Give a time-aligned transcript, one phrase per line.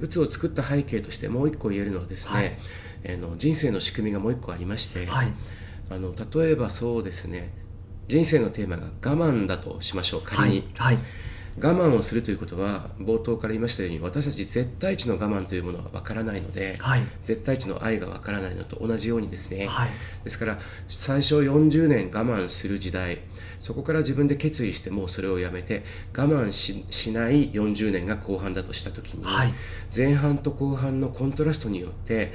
[0.00, 2.56] 鬱を作った背景としてもう一個言えるのはですね、はい。
[3.14, 5.32] あの人生の仕組みがもう一個ありまして、はい、
[5.90, 7.52] あの例えばそうですね
[8.08, 10.22] 人生のテーマが我慢だとしましょう。
[10.22, 11.04] 仮に、はい、はい、
[11.62, 19.68] 我慢をするということは冒頭から言いましたように私たち絶対値の我慢というものは分からないので、はい、絶対値の愛が分からないのと同じようにですね、
[20.24, 20.58] ですから
[20.88, 23.18] 最初40年我慢する時代
[23.60, 25.82] そこから自分で決意してもうそれをやめて
[26.16, 29.52] 我慢しない40年が後半だとした時に、はい、
[29.94, 32.32] 前半と後半のコントラストによって、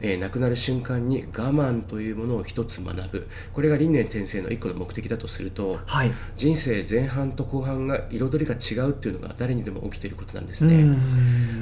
[0.00, 3.28] えー、亡くなる瞬間に我慢というものを一つ学ぶ。
[3.52, 10.96] これが輪廻転生の一個の目的だとすると、はい、人生前半と後半が彩りが違うっていうのが誰にでも起きていることなんですね。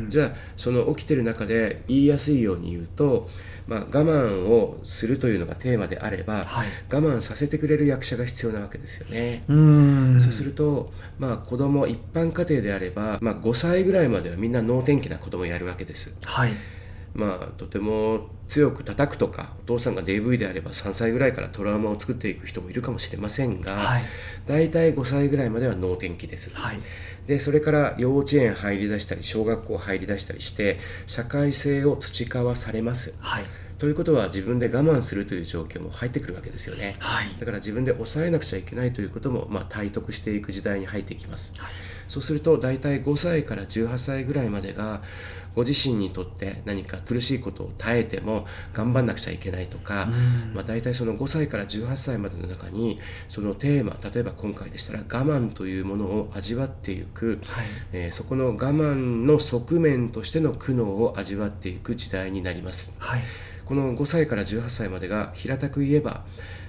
[0.09, 3.29] じゃあその起きてる中で言いやすいように言うと
[3.67, 9.45] まあ、我慢をするというのがテーマであれば、はい、我慢させてくれる役者が必要なわけですよね。
[9.49, 16.17] うそうすると、まあ、子供一般家庭であれば、まあ、5歳ぐらいまではみんな能天気な子供をやるわけです。
[16.25, 16.53] はい
[17.17, 24.03] まあ、とても強く叩くとかお父さんが DV であれば3歳ぐらいからトラウマを作っていく人もいるかもしれませんが、はい、
[24.47, 26.79] 大体5歳ぐらいまでは能天気です、はい、
[27.27, 33.45] でそれから幼稚園入りだしたり小学校入りだしたりして社会性を培わされます、はい、
[33.79, 41.73] ということは自分で我慢するという状況も入ってくるわけですよね、はい、だから自分で抑えなくちゃいけないということも、まあ、体得していく時代に入ってきます、はい、
[42.09, 45.03] そうすると大体5歳から18歳ぐらいまでが
[45.57, 50.07] ご自身にとって何か苦しいことを耐えても頑張んなくちゃいけないとか、
[50.55, 62.95] まあ、大体その5歳から18歳までの中にそのテーマ例えば今回でしたら我慢というものを味わっていく、はい、えー、そこの我慢の側面としての苦悩を味わっていく時代になります。
[62.99, 63.23] はい、
[63.67, 66.25] この5歳から18歳までが平たく言えば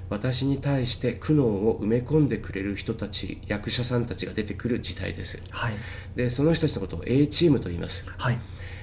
[0.09, 5.73] 私に対して苦悩を埋め込んでくれる人たち役者さんたちが出てくる時代です、はい、
[6.16, 8.39] でその人たちのことを A チームと言います、はい。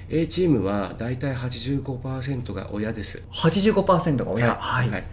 [0.07, 3.27] A チームは大体85%が親です。
[3.31, 4.53] 85%が親。
[4.53, 5.03] はい、はい、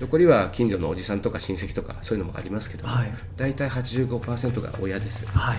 [0.00, 5.58] 残りは近所のおじさんとか親戚とかそういうのもありますけども、はい、大体85%が親です、はい、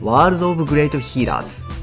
[0.00, 1.73] ワールド・オブ・グレート・ヒーラーズ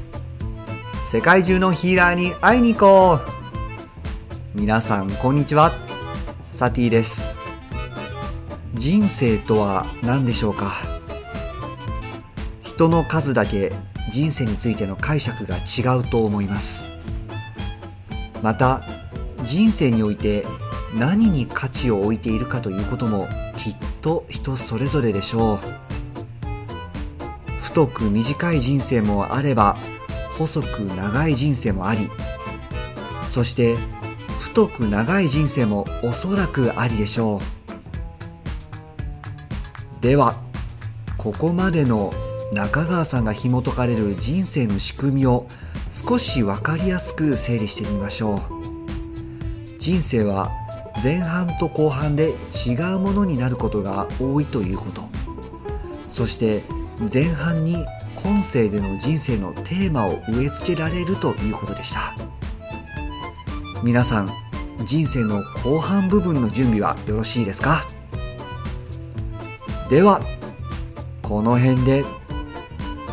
[1.12, 4.58] 世界中のヒーラーに会いに行こう。
[4.58, 5.70] 皆さんこんにちは。
[6.50, 7.36] サティです。
[8.72, 10.72] 人生とは何でしょうか？
[12.62, 13.74] 人の数だけ
[14.10, 16.88] 人生についての解釈が違うと思います。
[18.40, 18.82] また
[19.44, 20.46] 人生において
[20.98, 25.58] 何に価値を置いているかということもきっと人それぞれでしょう。
[27.60, 29.76] 太く短い人生もあれば
[30.46, 32.10] 細く長い人生もあり
[33.28, 33.76] そして
[34.40, 37.40] 太く長い人生もおそらくありでしょ
[40.00, 40.02] う。
[40.02, 40.36] では
[41.16, 42.12] ここまでの
[42.52, 45.46] 中川さんが紐解かれる人生の仕組みを
[45.90, 48.40] 少し分かりやすく整理してみましょう。
[49.78, 50.50] 人生は
[51.02, 52.34] 前半と後半で
[52.66, 55.08] 違うものになることが多いということ。
[56.08, 56.64] そして
[57.12, 57.86] 前半に
[58.16, 62.14] 今世での人生のテーマを植え付けられるということでした。
[63.82, 64.30] 皆さん
[64.84, 67.84] 人生の後半部分の準備はよろしいですか？
[69.90, 70.20] では
[71.22, 72.04] この辺で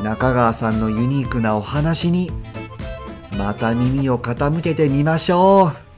[0.04, 2.32] 中川さんのユニークなお話に
[3.38, 5.89] また耳を傾けてみましょう。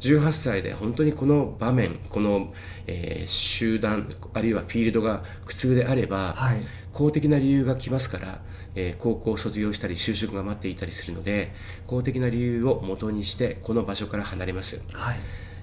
[0.00, 2.52] 18歳で本当にこの場面この、
[2.86, 6.60] えー、集団あるいはフィールドが苦痛であれば、はい、
[6.92, 8.40] 公的な理由が来ますから、
[8.74, 11.52] えー、高校を卒業したり就職が待っていたりするので
[11.86, 14.82] 公的な理由を元にしてこの場所から離れます。
[14.92, 15.18] はい。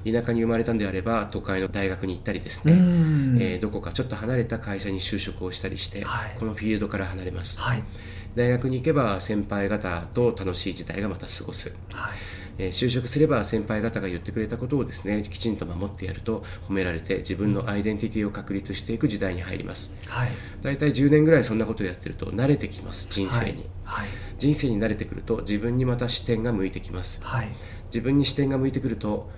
[0.06, 7.84] 田舎に生まれたんであれば都会の大学に行ったりですね、えー、どこかちょっと離れた会社に就職をしたりして、はい、このフィールドから離れます、はい、
[8.36, 20.30] 大学に行けば先輩方と楽しい時代がまた過ごす、はいえー、就職すれば先輩方が言ってくれたことをですねきちんと守ってやると褒められて自分のアイデンティティを確立していく時代に入ります、はい、
[20.62, 24.08] 大体10年ぐらいそんなことをやってると慣れてきます人生に、はい、はい、
[24.38, 27.50] 人生に慣れてくると自分にまた視点が向いてきます、はい、
[27.88, 29.30] 自分に視点が向いてくると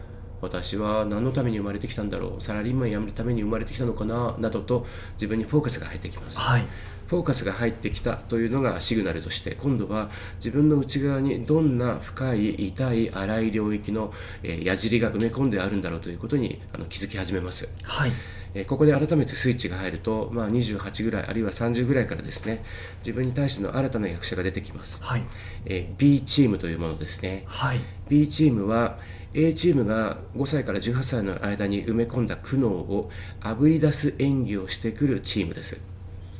[0.41, 6.65] 私は何のために生まれてきたんだろうサラリーマン辞めるために生まれてきたのかななどと自分にフォーカスが入ってきます、はい、
[7.09, 14.13] フォーカスが入ってきたというのがシグナルとして今度は自分の内側にどんな深い痛い荒い領域の、
[14.43, 18.11] えー、矢尻が埋め込んであるんだろうということにあの気づき始めます、はい。
[18.53, 22.63] えここで改めてスイッチが入ると、まあ、28ぐらいあるいは30ぐらいからですね
[22.99, 25.23] 自分に対しての新たな役者が出てきます、はい。
[25.65, 28.97] えー、B チームというものですね、はい、B チームは
[29.33, 33.11] A チームが5歳から18歳の間に埋め込んだ苦悩を
[33.41, 35.79] あぶり出す演技をしてくるチームです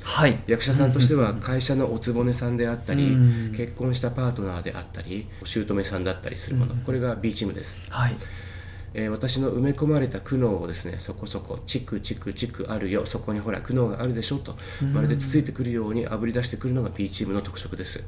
[0.02, 3.16] はい、役者さんとしては会社のおつぼねさんであったり、
[3.56, 7.88] 結婚したパートナーであったりお姑さんだったりするもの、これが B チームです。
[7.92, 8.16] はい
[8.94, 13.06] えー、私の埋め込まれた苦悩をですねそこそこチクチクチクあるよ。
[13.06, 14.56] そこにほら苦悩があるでしょと。
[14.94, 18.08] まるでつついてくるようにあぶり出してくるのが B チームの特色です。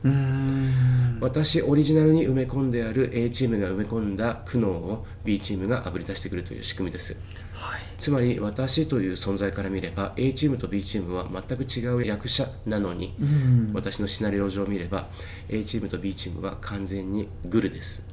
[1.22, 7.20] 私オリジナルに埋め込んである A チームが埋め込んだ苦悩を B チームがあぶり出してくるという仕組みです、
[7.54, 13.14] はい、つまり私という存在から見れば A チームと B チームは全く違う役者なのに
[13.74, 15.08] 私のシナリオ上を見れば
[15.48, 18.08] A チームと B チームは完全にグルです。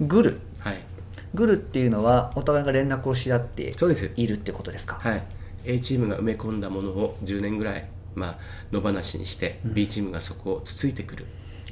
[0.00, 0.40] グル。
[0.58, 0.95] はい
[1.34, 3.74] グルっていうのはお互いが連絡をし合って
[4.16, 4.98] いるってことですか？
[5.00, 5.22] はい。
[5.64, 8.38] A チームが埋め込んだものを10年ぐらい、まあ、
[8.72, 11.26] 野放しにして、うん、B チームがそこをつついてくる。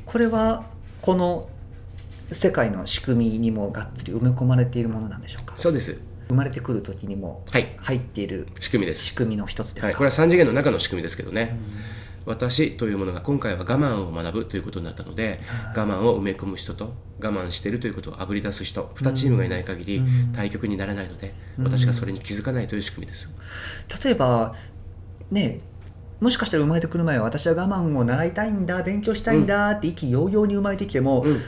[0.04, 0.64] これは
[1.00, 1.48] この
[2.32, 5.54] 世界の仕組みにもがっつり埋め込まれているものなんでしょうか？
[5.56, 6.00] そうです。
[6.28, 9.04] 生まれてくる時にも入っている、仕組みです。
[9.04, 15.40] 仕組みの一つですか、はい、これは3次元の中の仕組みですけどね、うん私というものが今回は我慢を学ぶということになったので、
[15.76, 20.02] 我慢を埋め込む人と我慢しているということをあぶり出す人2チームがいない限り
[20.34, 23.30] 対局にならないので、私がそれに気づかないという仕組みです。
[24.02, 24.54] 例えば
[25.30, 25.60] ね
[26.20, 31.40] もしかしたら生まれてくる前は私は我慢を習いたいんだ勉強したいんだって意気揚々に生まれてきても、うん。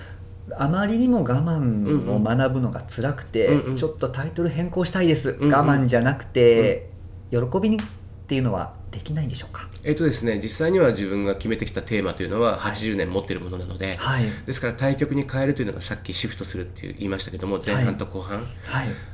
[0.57, 6.89] あまりにも我慢を学ぶのが辛くて、うんうん、ちょっとタイトル変更したいです、うんうん、我慢じゃなくて、
[7.33, 7.81] 喜びにっ
[8.29, 9.69] ていうのはできないんでしょうか？
[9.85, 18.47] えっ、とですね実際には自分が決めてきたテーマというのは80年持っているものなので、はい、ですから対局に変えるというのがさっきシフトするって言いましたけども前半と後半、はい、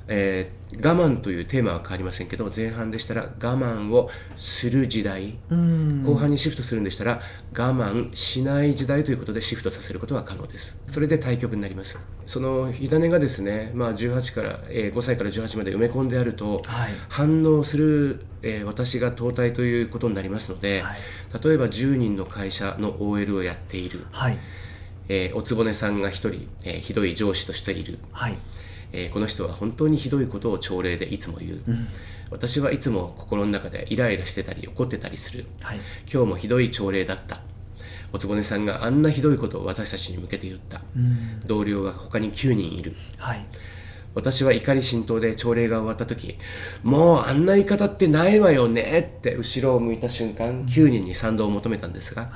[0.07, 5.37] えー、我慢というテーマは変わりませんけど前半でしたら我慢をする時代。
[6.05, 7.21] 後半にシフトするんでしたら
[7.57, 10.79] 我慢しない時代ということでシフトさせることは可能です。
[10.89, 11.99] それで対局になります。
[12.27, 20.99] その火種がですね、まあ、18から、えー、5歳から18まで埋め込んであると、はい、反応する、えー、私が淘汰ということになりますので、はい、
[21.45, 24.39] 例えば10人の会社の OL をやっている、はい、
[25.09, 26.29] えー、おつぼねさんが1人、
[26.65, 28.37] えー、ひどい上司としている、はい。
[28.93, 31.89] えー、この人は本当にひどいことを朝礼でいつも言う、うん、
[32.31, 35.81] 私はいつも心の中でイライラしてたり怒ってたりする、はい、
[36.13, 37.41] 今日もひどい朝礼だった。
[38.13, 43.47] おつぼねさんがあんなひどいことを私たちに向けて言った、うん、同僚が他に9人いる、はい、
[44.15, 46.37] 私は怒り心頭で朝礼が終わった時
[46.83, 52.33] もうあんな言い方ってないわよねって後ろを向いた瞬間9人に賛同を求めたんですが、はい、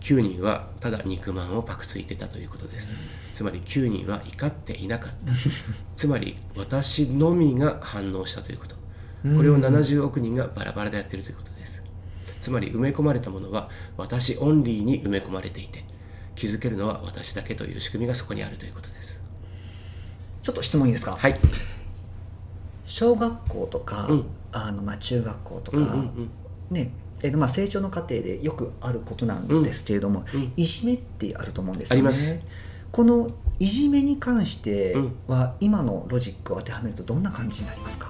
[0.00, 2.94] 9人はただ肉まんをパクついてたということです、
[3.32, 5.32] つまり9人は怒っていなかった。
[5.96, 8.76] つまり私のみが反応したということ。
[9.36, 11.82] これを70億人がバラバラでやっているということです。
[12.40, 15.84] つまり埋め込まれたものは私オンリーに埋め込まれていて
[16.34, 19.24] 気づけるのは私だけという仕組みがそこにあるということです
[20.48, 21.12] ちょっと質問いいですか？
[21.12, 21.38] はい。
[22.86, 26.30] 小学校とか、うん、あのまあ中学校とか、うんうんうん、
[26.70, 26.90] ね
[27.22, 32.10] えまあ、成長の過程でよくあることなんですけれども、うん、いじめってあると思うんですよね。
[32.90, 34.96] このいじめに関して
[35.26, 37.98] は、今のロジックを当てはめるとどんな感じになります。
[37.98, 38.08] か